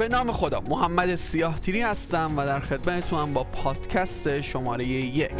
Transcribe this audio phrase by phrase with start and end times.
[0.00, 5.30] به نام خدا محمد سیاه تیری هستم و در خدمتتونم با پادکست شماره یک.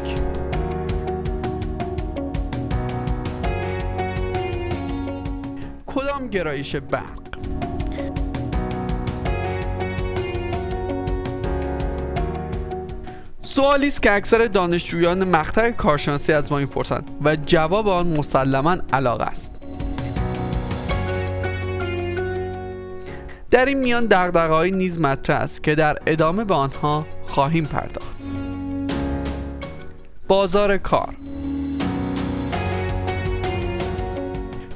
[5.87, 7.30] کدام گرایش برق؟
[13.51, 19.25] سوالی است که اکثر دانشجویان مقطع کارشناسی از ما می‌پرسند و جواب آن مسلما علاقه
[19.25, 19.55] است.
[23.51, 28.17] در این میان دقدقه‌های نیز مطرح است که در ادامه به آنها خواهیم پرداخت.
[30.29, 31.15] بازار کار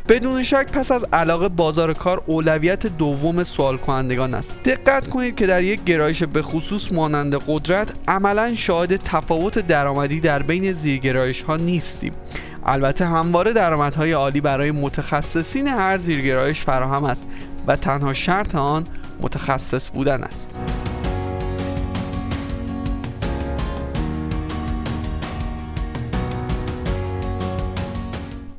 [0.09, 4.57] بدون شک پس از علاقه بازار کار اولویت دوم سوال کنندگان است.
[4.65, 10.43] دقت کنید که در یک گرایش به خصوص مانند قدرت عملا شاهد تفاوت درآمدی در
[10.43, 12.13] بین زیرگرایش ها نیستیم.
[12.67, 17.27] البته همواره درآمدهای عالی برای متخصصین هر زیرگرایش فراهم است
[17.67, 18.85] و تنها شرط آن
[19.21, 20.55] متخصص بودن است.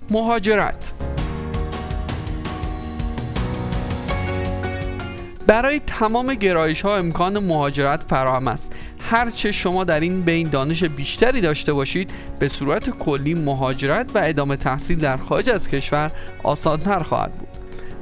[0.10, 0.94] مهاجرت
[5.48, 8.72] برای تمام گرایش ها امکان مهاجرت فراهم است.
[9.02, 14.58] هرچه شما در این بین دانش بیشتری داشته باشید به صورت کلی مهاجرت و ادامه
[14.58, 16.12] تحصیل در خارج از کشور
[16.44, 17.48] آسانتر خواهد بود.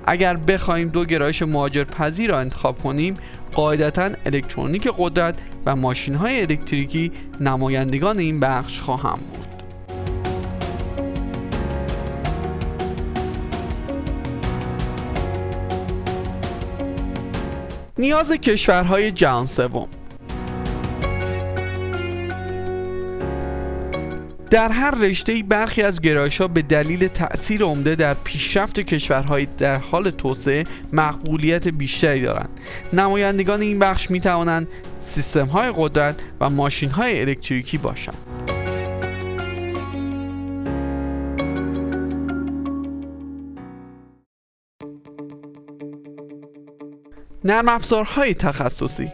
[0.06, 3.14] اگر بخواهیم دو گرایش مهاجر پذیر را انتخاب کنیم
[3.54, 9.43] قاعدتا الکترونیک قدرت و ماشین های الکتریکی نمایندگان این بخش خواهم بود.
[17.98, 19.88] نیاز کشورهای جهان سوم.
[24.50, 29.78] در هر رشته برخی از گرایش ها به دلیل تأثیر عمده در پیشرفت کشورهای در
[29.78, 32.50] حال توسعه مقبولیت بیشتری دارند.
[32.94, 34.68] نمایندگان این بخش می توانند
[35.00, 38.33] سیستم های قدرت و ماشین های الکتریکی باشند.
[47.46, 49.12] نرم افزارهای تخصصی.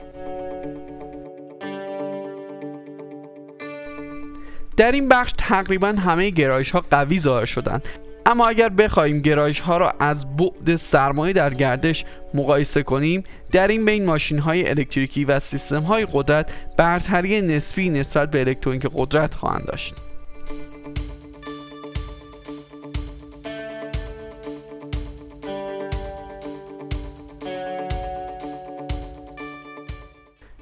[4.78, 7.88] در این بخش تقریبا همه گرایش ها قوی ظاهر شدند.
[8.25, 13.85] اما اگر بخواهیم گرایش ها را از بعد سرمایه در گردش مقایسه کنیم در این
[13.85, 19.66] بین ماشین های الکتریکی و سیستم های قدرت برتری نسبی نسبت به الکترونیک قدرت خواهند
[19.66, 19.95] داشت.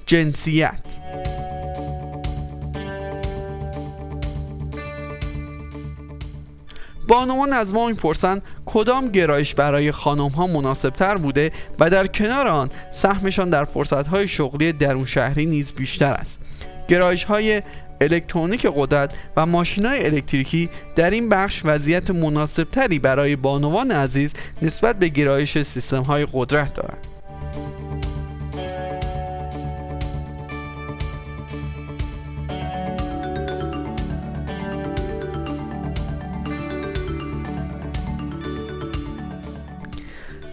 [0.08, 0.74] جنسیت.
[7.08, 12.48] بانوان از ما می‌پرسند کدام گرایش برای خانم ها مناسب تر بوده و در کنار
[12.48, 16.40] آن سهمشان در فرصت های شغلی درون شهری نیز بیشتر است.
[16.88, 17.62] گرایش های
[18.02, 24.34] الکترونیک قدرت و ماشین های الکتریکی در این بخش وضعیت مناسب تری برای بانوان عزیز
[24.62, 27.17] نسبت به گرایش سیستم های قدرت دارند.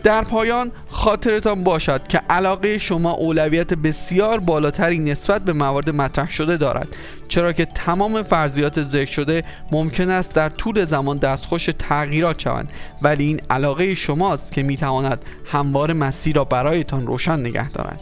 [0.04, 6.56] در پایان خاطرتان باشد که علاقه شما اولویت بسیار بالاتری نسبت به موارد مطرح شده
[6.56, 6.88] دارد.
[7.28, 12.72] چرا که تمام فرضیات ذکر شده ممکن است در طول زمان دستخوش تغییرات شوند.
[13.02, 18.00] ولی این علاقه شماست که می‌تواند هموار مسیر را برایتان روشن نگه دارد.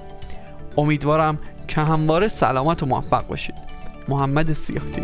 [0.78, 1.38] امیدوارم
[1.68, 3.54] که همواره سلامت و موفق باشید.
[4.08, 5.00] محمد سیاهتی